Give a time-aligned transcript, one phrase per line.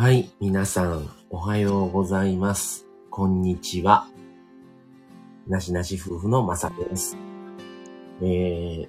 [0.00, 2.86] はい、皆さん、おはようございます。
[3.10, 4.06] こんにちは。
[5.48, 7.16] なしなし夫婦のまさです。
[8.22, 8.88] えー、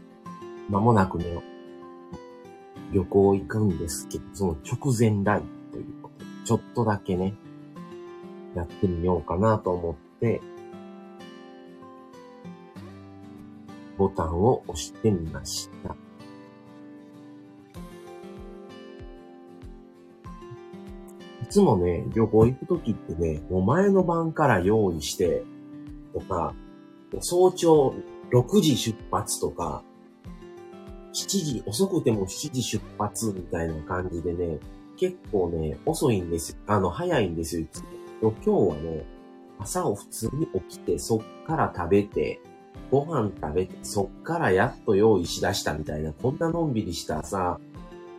[0.70, 1.26] まもなくね、
[2.94, 5.42] 旅行行くんですけど、その直前ライ
[5.72, 7.34] ブということで、ちょっとだけね、
[8.56, 10.42] やってみようかなと思って、
[13.98, 15.96] ボタンを押してみました。
[21.50, 25.44] つもね、旅行行くときってね、もう前の晩から用意して、
[26.14, 26.54] とか、
[27.20, 27.94] 早朝
[28.32, 29.84] 6時出発とか、
[31.14, 34.60] 7時、遅くても7時出発みたいな感じでね、
[34.98, 36.58] 結構ね、遅いんですよ。
[36.68, 37.88] あの、早いんですよ、いつも。
[38.22, 39.06] 今日はね、
[39.58, 42.40] 朝を普通に起きて、そっから食べて、
[42.92, 47.60] ご飯食べて、そっからやっと用意しだしたみたいな、こんなのんびりしたさ、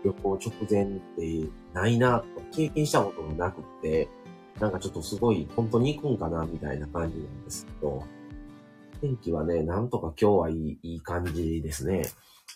[0.04, 4.08] 旅行直前ってないな、と経験したこともなくって、
[4.58, 8.02] なんかちょっとすごい、本当に行くんかな、みたいな感じなんですけど、
[9.00, 12.02] 天気はね、なんとか今日はいい、いい感じですね。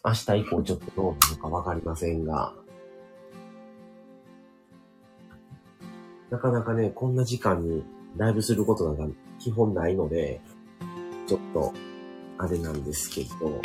[0.04, 2.54] 明日以降ちょっとどうなるかわかりませんが、
[6.30, 7.84] なかなかね、こんな時間に
[8.16, 10.40] ライブすることなんか基本ないので、
[11.26, 11.72] ちょっと、
[12.36, 13.60] あれなんですけど、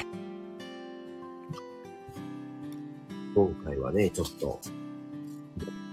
[3.39, 4.59] 今回はね、ちょっと、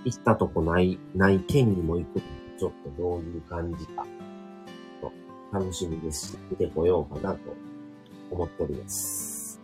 [0.04, 2.20] 行ったとこない、ない県にも行く
[2.58, 4.04] ちょっとどういう感じか、
[5.00, 5.12] と
[5.52, 7.54] 楽しみですし、見てこようかなと
[8.32, 9.60] 思っております。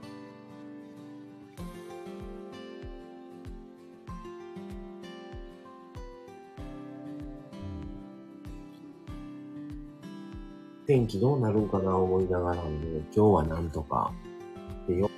[10.87, 14.13] 天気どうなるんかな思いながらもね、今日はなんとか、
[14.87, 15.11] でよ、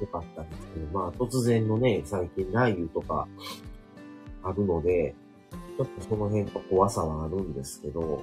[0.00, 3.26] よかったんですけど、まあ突然のね、最近雷雨とか
[4.42, 5.14] あるので、
[5.76, 8.22] ちょっとその辺の怖さはあるんですけど、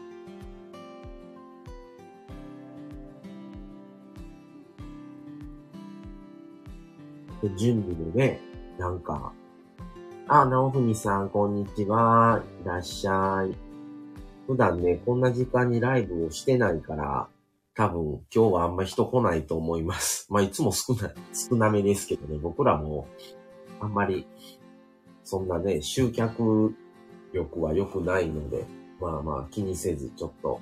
[7.42, 8.42] で準備でね、
[8.80, 9.34] なんか、
[10.28, 12.42] あ、なおふみさん、こんにちは。
[12.64, 13.56] いらっしゃい。
[14.48, 17.28] 普段ね、こんな時間にライブをしてないから、
[17.76, 20.28] 多分今日はあんま人来ないと思います。
[20.32, 23.08] まあ、いつも少な、少なめですけどね、僕らも
[23.80, 24.28] あんまり、
[25.24, 26.76] そんなね、集客
[27.34, 28.66] 力は良くないので、
[29.00, 30.62] まあまあ気にせずちょっと、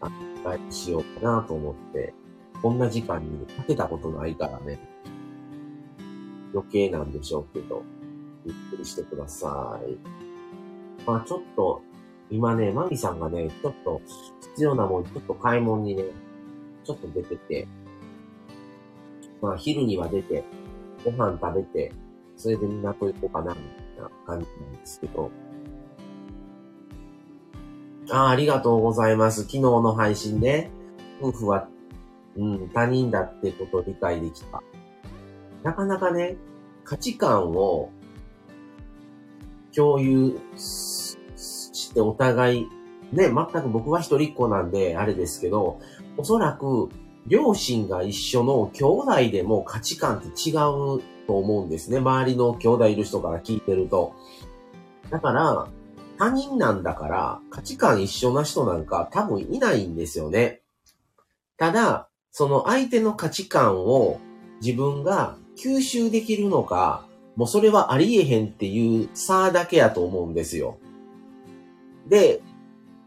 [0.00, 0.10] あ、
[0.44, 2.14] ライブしようかなと思って、
[2.62, 4.78] こんな時間にかけたことないからね、
[6.54, 7.82] 余計なんでしょうけど、
[8.44, 9.98] ゆっくりしてください。
[11.04, 11.82] まあちょっと、
[12.30, 14.00] 今ね、マミさんがね、ちょっと
[14.52, 16.04] 必要なもん、ちょっと買い物にね、
[16.84, 17.68] ちょっと出てて、
[19.40, 20.44] まあ昼には出て、
[21.04, 21.92] ご飯食べて、
[22.36, 23.60] それで港行こうかな、み
[23.96, 25.30] たいな感じなんですけど。
[28.10, 29.42] ああ、ありがとうございます。
[29.42, 30.70] 昨日の配信で、
[31.20, 31.68] 夫婦は、
[32.36, 34.62] うん、他人だってことを理解できた。
[35.62, 36.36] なかなかね、
[36.84, 37.90] 価値観を
[39.74, 41.16] 共有し
[41.94, 42.68] てお互い、
[43.12, 45.78] ね、全く僕は一人っ子なんで、あれですけど、
[46.16, 46.88] おそらく、
[47.26, 51.98] 両親が一緒の兄弟でも価値観って違うと思うんですね。
[51.98, 54.14] 周りの兄弟いる人から聞いてると。
[55.10, 55.68] だから、
[56.18, 60.62] 他人なんだから、価値観一緒な人なんか多分いないんですよね。
[61.58, 64.18] ただ、その相手の価値観を
[64.62, 67.06] 自分が吸収できるのか、
[67.36, 70.78] もうそれはありえへんっていう差だけやと思うんですよ。
[72.08, 72.42] で、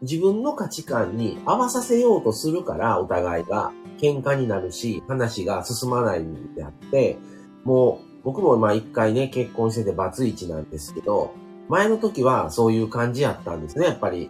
[0.05, 7.17] 自分の価値観に合わさせようとするから、お互いが喧嘩になるし、話が進まないんであって、
[7.63, 11.33] もう、僕もまあ一回ね、結婚しててバツイチなんですけど、
[11.69, 14.29] 前の時はそういう感じやったんですね、やっぱり。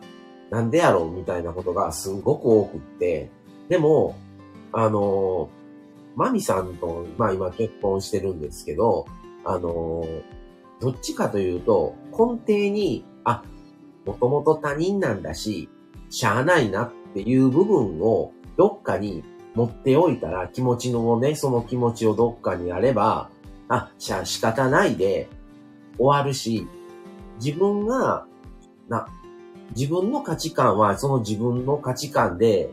[0.50, 3.30] なんでやろうみたいなことがすごく多くって。
[3.68, 4.16] でも、
[4.72, 5.50] あの、
[6.16, 9.06] マミさんと、まあ今結婚してるんですけど、
[9.44, 10.06] あの、
[10.80, 13.44] どっちかというと、根底に、あ、
[14.06, 15.69] もともと他人なんだし、
[16.10, 19.24] しゃあないなっていう部分をどっかに
[19.56, 23.30] 持っておいたら、気持ちのね、その気持ちをどっかにあれば、
[23.68, 25.28] あ、しゃあ、仕方ないで
[25.98, 26.68] 終わるし、
[27.44, 28.25] 自分が、
[28.90, 29.07] な、
[29.75, 32.69] 自分の価値観はその自分の価値観で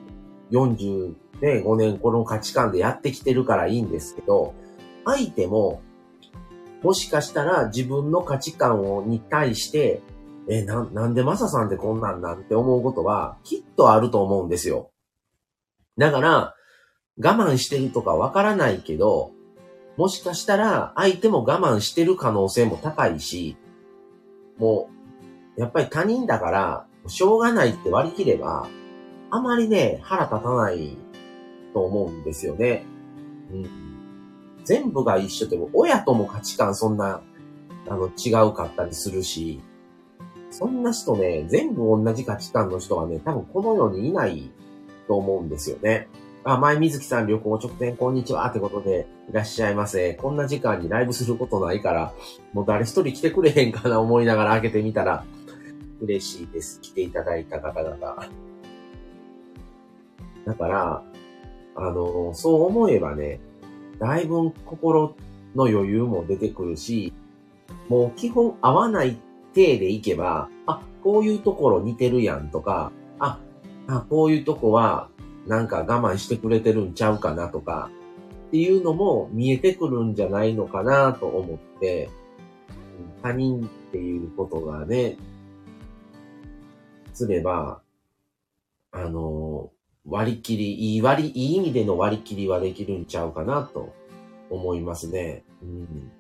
[0.51, 4.55] 40ね、5年この価値観でやってきてるからいいんですけど、
[5.05, 5.83] 相手も、
[6.83, 10.01] もしかしたら自分の価値観をに対して、
[10.49, 14.91] え、な、なんでマサさんってこんなんなんて思うことは、きっとあると思うんですよ。
[15.99, 16.55] だから、
[17.19, 19.33] 我慢してるとかわからないけど、
[19.97, 23.57] もしかしたら相手も我慢してる可能性も高いし、
[24.59, 24.89] も
[25.57, 28.69] う、やっぱり他人だから、しょうがないって割り切れば、
[29.31, 30.97] あまりね、腹立たない
[31.73, 32.85] と思うんですよね。
[33.51, 33.67] うん。
[34.65, 37.23] 全部が一緒でも、親とも価値観そんな、
[37.89, 39.61] あの、違うかったりするし、
[40.53, 44.51] そんな人ね、全部同じ価値観の人はね、多分この世にいない
[45.09, 46.09] と思うんですよね。
[46.45, 50.13] あ、前水木さん旅行直前こんにちはってことでいらっしゃいませ。
[50.15, 52.13] こんな時間にライブすることないから、
[52.53, 55.25] もう誰一人来てくれへんかな思いながら開けてみたら、
[56.03, 56.81] 嬉しいです。
[56.83, 58.29] 来ていただいた方々。
[60.45, 61.03] だから、
[61.77, 63.41] あの、そう思えばね、
[63.99, 65.15] だいぶ心
[65.55, 67.15] の余裕も出てくるし、
[67.89, 69.17] もう基本合わないっ
[69.53, 73.39] 体でいけば、あ、こういうところ似てるやんとか、あ、
[73.87, 75.09] あこういうとこは
[75.47, 77.91] なんか我慢してくれてるんちゃうかなとか、
[78.49, 82.11] っていうのも見えてくるんじゃないのかなと思って、
[83.23, 85.17] 他人っていうことがね、
[87.15, 87.81] すれば、
[88.91, 89.71] あの、
[90.07, 93.95] 割り切り、いい割り、いい意味での割り切りはできるんちゃうかなと
[94.51, 95.45] 思いますね。
[95.63, 96.13] うん、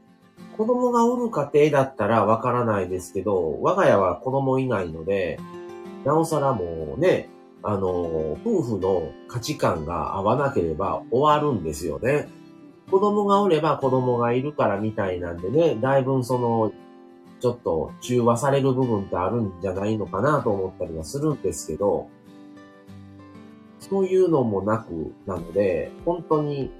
[0.57, 5.39] 子供がおる家庭だったらわからないですけど、我が家は子供いないので、
[6.05, 7.29] なおさらもうね、
[7.63, 12.29] あの、夫婦の価値観が合わなければ終わるんですよね。
[12.91, 16.73] 子供がおれば子供がいるからみたいなんでね、だいぶその、
[17.41, 22.09] ちょっと中和される部分ってあるんじゃないのかなと思ったりはするんですけど、
[23.81, 26.71] そういうのもなく、なので、本当に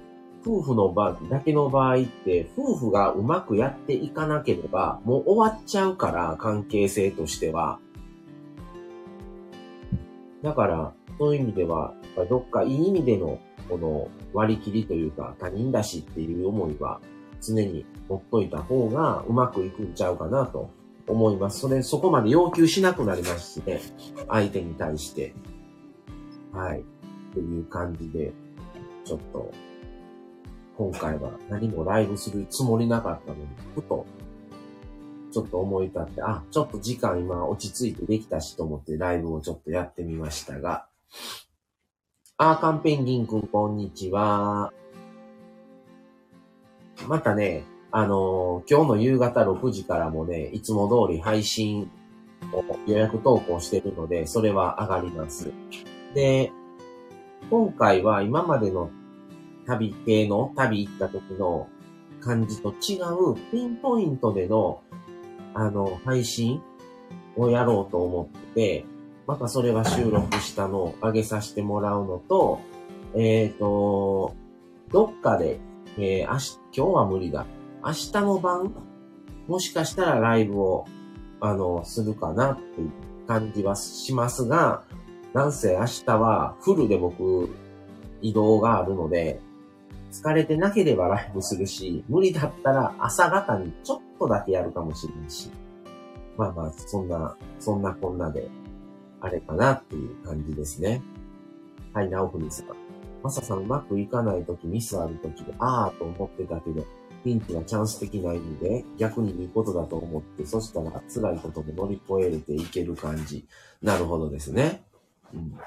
[0.45, 7.79] 夫婦の場だけの場合って、夫婦がうまくやっていかなければ、もう終わっちゃうから、関係性としては。
[10.41, 11.93] だから、そういう意味では、
[12.29, 16.99] どっかいい意味での、この割り切りというか、他人だしっていう思いは、
[17.41, 20.69] 常に持っといた方がうまくいくんちゃうかなと
[21.07, 21.59] 思います。
[21.59, 23.79] それ、そこまで要求しなくなりますしね。
[24.27, 25.33] 相手に対して。
[26.51, 26.81] はい。
[26.81, 26.83] っ
[27.33, 28.33] ていう感じで、
[29.05, 29.51] ちょっと、
[30.77, 34.05] 今回は何もライブするつもりなかったのに、ふと、
[35.31, 40.87] ちょっと思い立って、あ、ちょっと時間今落ち着いてできたしと思ってライブをちょっとやってみましたが、
[42.37, 44.73] あーカンペンギンくんこんにちは。
[47.07, 51.91] またね、あのー、今日の夕方6時からもね、いつも通り配信
[52.51, 55.51] を予約投稿してるので、それは上がります。
[56.15, 56.51] で、
[57.49, 58.89] 今回は今までの
[59.65, 61.67] 旅系の旅行った時の
[62.19, 64.81] 感じと違うピンポイントでの
[65.53, 66.61] あの配信
[67.35, 68.85] をやろうと思ってて、
[69.27, 72.59] またそれは収録したのを上げさせてもらうのと、
[73.15, 74.35] えっ、ー、と、
[74.91, 75.59] どっかで、
[75.97, 77.45] えー、明日、今日は無理だ。
[77.83, 78.73] 明日の晩、
[79.47, 80.85] もしかしたらライブを、
[81.39, 82.91] あの、するかなっていう
[83.27, 84.83] 感じはしますが、
[85.33, 87.49] なんせ明日はフルで僕
[88.21, 89.39] 移動があるので、
[90.13, 95.49] 疲れてなければライブするし、無理だったら朝方にちょっとだけやるかもしれんし。
[96.37, 98.47] まあまあ、そんな、そんなこんなで、
[99.19, 101.01] あれかなっていう感じですね。
[101.93, 102.67] はい、直文さん。
[103.23, 106.85] まささんうまくいかないとき、ミスあるときで、あーと思ってたけど、
[107.23, 113.47] ピンチはチャンス的な意味で、逆にいいことだと思って、そしたら辛いことも乗り越えれていける感じ。
[113.81, 114.83] なるほどですね。
[115.33, 115.57] うん。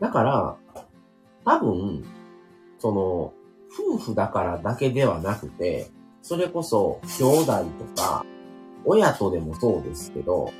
[0.00, 0.56] だから、
[1.44, 2.04] 多分、
[2.78, 3.32] その、
[3.72, 5.90] 夫婦だからだけではなくて、
[6.22, 7.64] それこそ兄弟
[7.94, 8.24] とか、
[8.84, 10.52] 親とでもそうですけど、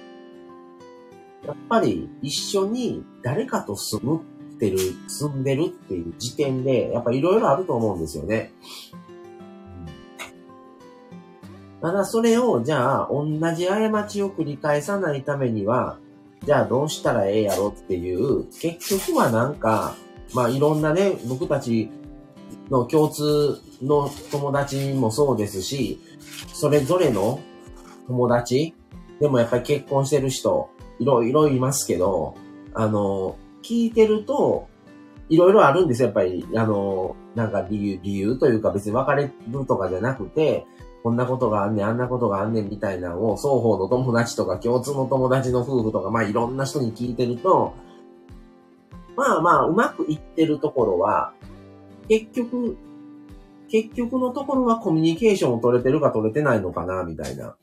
[1.46, 4.20] やっぱり一緒に誰かと住む
[4.54, 4.78] ってる、
[5.08, 8.52] 住んでるっていう時点で、やっぱいろいろあると思うんですよね。
[11.80, 15.98] ただそれを、じゃあ、同じ過ちを繰り返さないためには、
[16.44, 19.94] じゃあどうしたらええやろっていう、結局はなんか、
[20.34, 21.90] まあいろんなね、僕たち
[22.70, 26.00] の共通の友達もそうですし、
[26.52, 27.40] それぞれの
[28.06, 28.74] 友達
[29.20, 32.36] でもやっぱり結婚してる人、いろいろいますけど、
[32.74, 34.68] あの、聞いてると、
[35.28, 36.46] いろいろあるんですよ、やっぱり。
[36.56, 40.66] あの、なんか理由、理由というか別に別れるとかじゃなくて、
[41.02, 47.74] こんなことがあんねん、あんなことがあんねんみたいなのを双方の友達とか共通の友達の夫婦とか、まあいろんな人に聞いてると、
[49.16, 51.32] まあまあうまくいってるところは、
[52.08, 52.76] 結局、
[53.70, 57.56] 結局のところはコミュニケーションを取れてるか取れてないのかな、みたいな。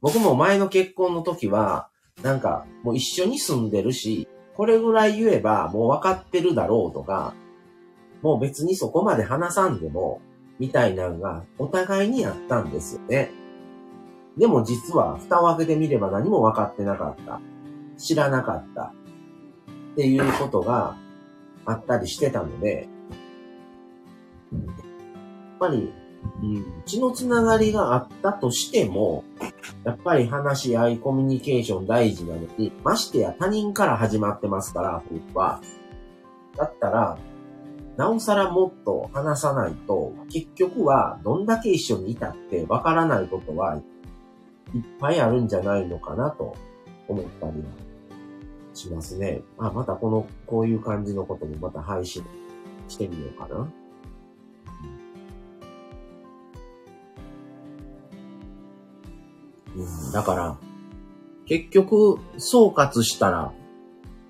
[0.00, 1.88] 僕も前の結婚の時は、
[2.22, 7.34] なんかもう一緒に住んでるし、これぐらい言えばもう分かってるだろうとか、
[8.22, 10.20] もう別にそこまで話さんでも、
[10.60, 13.32] みたいなのがお互いにあったんですよね。
[14.36, 17.40] でも実は蓋を開けてみれば何も分かってなかった。
[17.96, 18.92] 知らなかった。
[19.92, 20.96] っていうことが
[21.64, 22.88] あったりしてたので、
[24.52, 25.92] やっぱり、
[26.42, 29.24] うん、血のつながりがあったとしても、
[29.84, 35.60] やっぱり話し合い、コミュニケーション大事なのに、ましてや他人から始まってますから、僕は。
[36.56, 37.18] だったら、
[38.00, 43.82] なおさらもっと話さないと、結局はどんだけ一緒にいたってわからないことはいっ
[44.98, 46.56] ぱいあるんじゃないのかなと
[47.08, 47.62] 思ったり
[48.72, 49.42] しますね。
[49.58, 52.24] あ、またこの、こういう感じのこともまた配信
[52.88, 53.70] してみようかな。
[59.76, 60.56] うん、だから、
[61.44, 63.52] 結局、総括したら、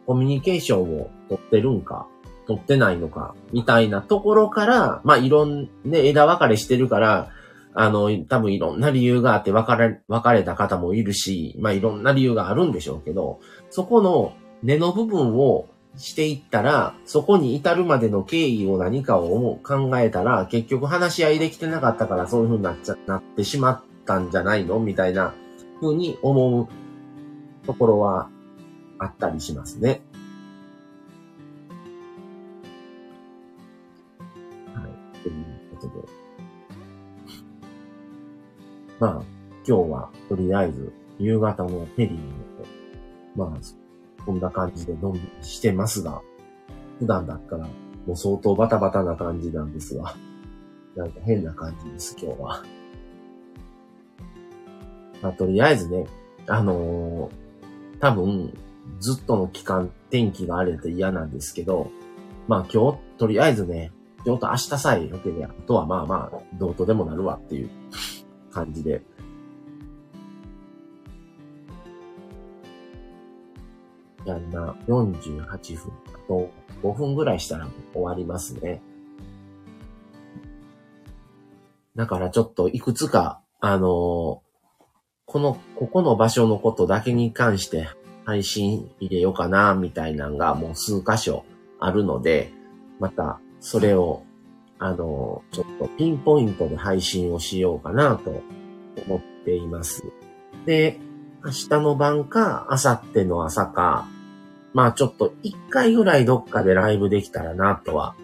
[0.09, 2.09] コミュニケーションを取ってるんか、
[2.51, 7.31] 取ってないのか、みたいなところから、まあ、いろん、ね、枝分かれしてるから、
[7.75, 13.39] あの、多分いろんな理由があって別れ、別れた方もいるし、まあ、いろんな理由があるんでしょうけど、
[13.71, 14.33] そこの
[14.65, 24.81] 根の部分をしていったら、そこに至るまでの経緯を何かを思う、考えたら、結局話し合いできてなかったからそういう風になっちゃ、なってしまったんじゃないの？
[24.81, 25.35] みたいな
[25.81, 26.69] 風に思う
[27.65, 28.29] ところは
[28.99, 30.03] あったりしますね。
[39.01, 39.23] まあ、
[39.67, 42.11] 今日はとりあえず夕方のフェリー
[43.39, 46.21] の、まあ、こんな感じでのんびりしてますが、
[46.99, 47.67] 普段だったら
[48.07, 50.15] もう相当バタバタな感じなんですが、
[50.95, 52.63] なんか変な感じです、今日は。
[55.23, 56.07] まあ、とりあえずね、
[56.47, 58.53] あのー、多分、
[58.99, 61.91] ずっとの期間、天気が荒れて嫌なんですけど、
[62.49, 63.93] まあ今日、とりあえずね、
[64.27, 67.71] 今日と明日さえ良ければ、あとはまあまあ、どうとでもなるわっていう
[68.51, 69.03] 感じで。
[74.27, 75.93] いや、今、48分。
[76.15, 76.51] あと
[76.83, 78.83] 5分ぐらいしたら終わりますね。
[81.97, 84.51] だからちょっといくつか、あのー
[85.31, 87.89] この、ここの場所のことだけに関して
[88.25, 91.45] 配信入れようかな、みたいなのがもう数箇所
[91.79, 92.53] あるので、
[92.99, 94.25] またそれを、
[94.81, 98.43] あの、ちょっとピンポイントで配信をしようかなと
[99.07, 100.03] 思っています。
[100.65, 100.99] で、
[101.45, 104.09] 明日の晩か、明後日の朝か、
[104.73, 108.15] まあちょっと一回ぐらいどっかでライブできたらなとは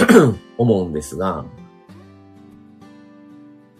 [0.56, 1.44] 思うんですが、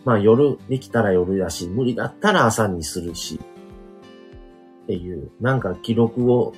[0.04, 3.40] まあ夜できたら夜だし、無理だったら朝にするし、
[4.84, 6.52] っていう、なんか記録を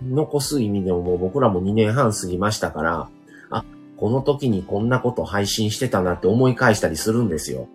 [0.00, 3.08] 残す意味でももう僕らも2年半過ぎましたから、
[4.04, 7.68] この時にこんなこと配信してたなって思い返したりするんですよ。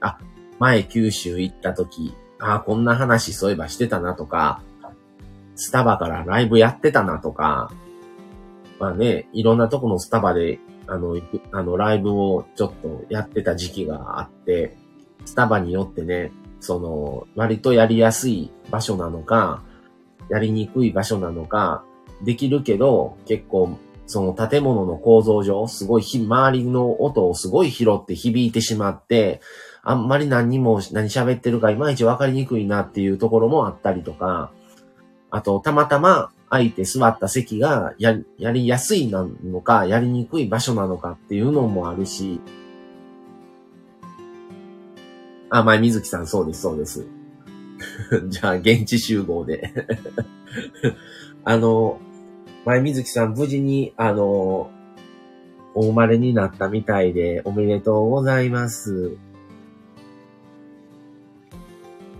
[0.00, 0.18] あ、
[0.58, 4.62] 前九州行った時、あ、こんな話そういえばしてたなとか、
[5.56, 7.70] スタバからライブやってたなとか、
[8.80, 11.20] まあね、いろんなとこのスタバであの、
[11.52, 14.74] あの、ライブをちょっとやってた時期があって、
[15.26, 19.62] スタバによってね、その、割とやりやすい場所なのか、
[20.30, 21.84] やりにくい場所なのか、
[22.22, 23.76] できるけど、結構、
[24.08, 29.42] その建物の構造上、すごいひ周りの音をすごい拾って響いてしまって、
[29.82, 34.50] あんまり何にも何喋ってるかいまいちわかりにくいなっていうところもあったりとか、
[35.30, 42.40] あと、たまたま空いて座った席がややりやすいなのか、やりにくい場所なのかっていうのもあるし、
[45.50, 47.06] あ、前水木さんそうです、そうです。
[48.28, 49.70] じゃあ、現地集合で
[51.44, 52.00] あの、
[52.64, 54.70] 前水木さん無事に、あの、
[55.74, 59.16] お生まれになったみたいで、おめでとうございます。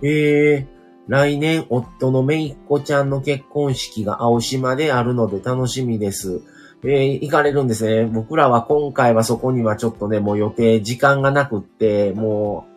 [0.01, 0.79] ええー
[1.09, 6.43] 来年、夫のめいっ子ちゃんの結婚式が青島であるので楽しみです。
[6.83, 8.05] えー、行かれるんですね。
[8.05, 12.67] 僕らは今回はそこにはちょっとね、もう予定、時間がなくって、も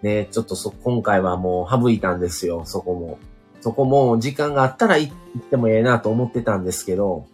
[0.00, 3.18] う、ね、ちょっとそ、今回はもう省いたんですよ、そこも。
[3.66, 7.26] そこも時間があったら行ってもええなと思ってたんですけど、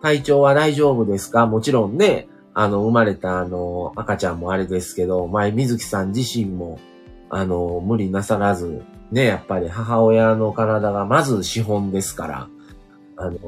[0.00, 1.48] 体調は大丈夫ですか？
[1.48, 6.78] もちろんね、あの、生まれたあの、赤ちゃんもあれですけど、前水木さん自身も、
[7.30, 12.48] あの、無理なさらず、ね、やっぱり母親の体がまず資本ですから、
[13.16, 13.38] あの、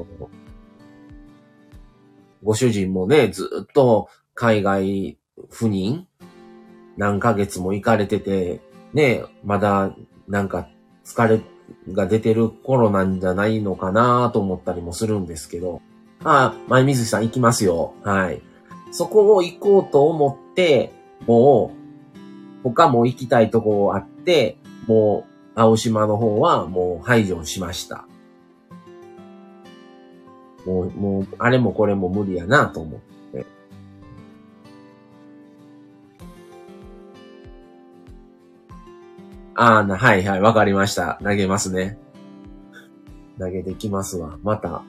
[2.43, 5.17] ご主人もね、ずっと海外
[5.49, 6.05] 赴任？
[6.97, 8.59] 何ヶ月も行かれてて、
[8.93, 9.95] ね、まだ
[10.27, 10.67] なんか
[11.05, 11.41] 疲れ
[11.93, 15.81] が出てる頃なんじゃないのかなと思ったりもするんですけど、
[16.23, 17.93] ああ、前水さん行きますよ。
[18.03, 18.41] はい。
[18.91, 20.91] そこを行こうと思って、
[21.25, 21.73] も
[22.63, 28.05] う、他も行きたいとこあって、もう、青島の方はもう排除しました。
[30.65, 33.20] もう、もう、あれもこれも無理やなと思って。
[39.63, 41.19] ああ、はいはい、わかりました。
[41.21, 41.99] 投げますね。
[43.37, 44.39] 投げてきますわ。
[44.41, 44.81] また。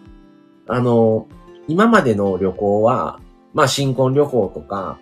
[0.67, 1.29] あの、
[1.69, 3.21] 今までの旅行は、
[3.53, 4.99] まあ新婚旅行とか、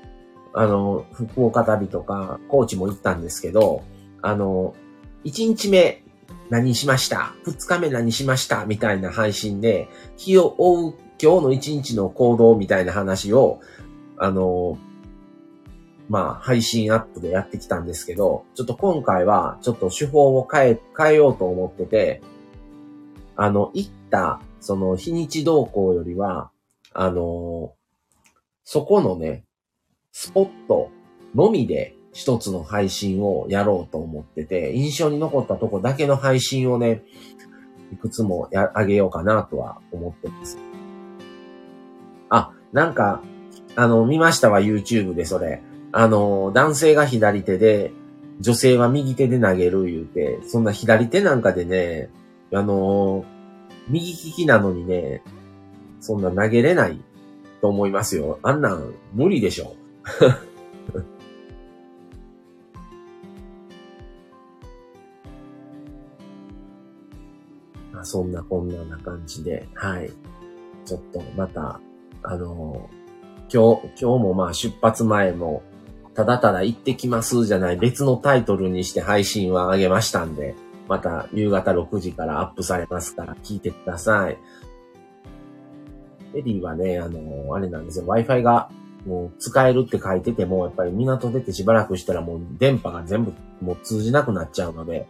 [0.55, 3.85] あの、福岡旅とか、高知も行ったんですけど、
[4.23, 4.75] あの、
[5.25, 6.03] 1日目
[6.49, 7.35] 何しました？
[7.45, 8.65] 二日目何しました？
[8.67, 13.61] みたいな配信で、日を追う今日の一日の行動みたいな話を、
[14.19, 14.79] あの、
[16.11, 22.21] まあ、配信アップでやってきたんですけど、ちょっと今回は、ちょっと手法を変え、変えようと思ってて、
[23.37, 26.51] あの、行った、その、日にち動向よりは、
[26.93, 27.75] あの、
[28.65, 29.45] そこのね、
[30.11, 30.91] スポット
[31.37, 37.05] のみで、一つの配信をやろうと思ってて、印象に残ったとこだけの配信をね、
[37.93, 40.59] いくつもや、あげようかなとは思ってます。
[42.31, 43.23] あ、なんか、
[43.77, 45.63] あの、見ましたわ、YouTube でそれ。
[45.93, 47.93] あの、男性が左手で、
[48.41, 52.11] 女性は右手で投げる言うて、そんな左手なんかでね、
[52.53, 53.25] あの、
[53.89, 55.23] 右利きなのにね、
[56.01, 57.01] そんな投げれない
[57.61, 58.39] と思いますよ。
[58.43, 59.75] あんなん無理でしょ。
[68.03, 70.11] そんなこんなな感じで、はい。
[70.87, 71.79] ちょっとまた、
[72.23, 72.89] あの
[73.53, 75.63] 今日、今日もまあ出発前も、
[76.21, 80.55] ただただ行ってきますじゃない別のタイトルにして配信は上げましたんで、
[80.87, 84.37] また夕方6時からアップされますから聞いてください。
[86.35, 88.05] エリーはね、あの、あれなんですよ。
[88.05, 88.71] Wi-Fi が
[89.07, 95.09] もう使えるって書いてても、やっぱり港出てしばらくしたらもう電波が全部もう通じなくなっちゃうので、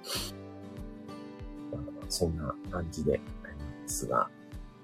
[2.09, 4.31] そんな感じでありますが、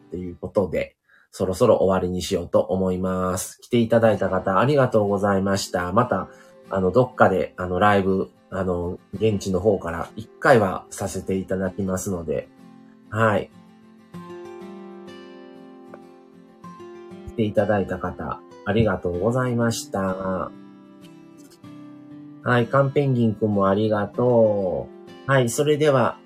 [0.09, 0.95] っていうことで、
[1.37, 3.61] そろそろ終わりにしようと思います。
[3.61, 5.92] 来ていただいた方ありがとうございました。
[5.92, 6.31] また、
[6.70, 12.49] あの、どっかで、あの、ライブ、あの、現地の方から一回はさせていただきますので、
[13.11, 13.51] はい。
[17.29, 20.51] 来ていただいた方、ありがとうございました。
[22.44, 24.88] はい、カンペンギンくんもありがと
[25.29, 25.31] う。
[25.31, 26.16] はい、それでは、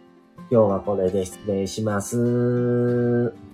[0.53, 3.49] 今日はこれで失礼します。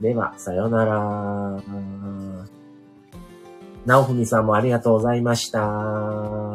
[0.00, 1.62] では、さよなら。
[3.86, 6.45] なおふみさんもありがとうございました。